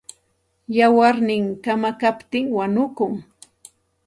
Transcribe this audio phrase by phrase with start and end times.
[0.75, 3.13] Wayarnin kamakaptin wanukun.